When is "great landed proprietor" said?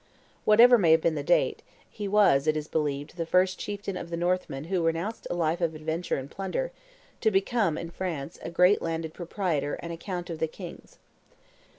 8.49-9.75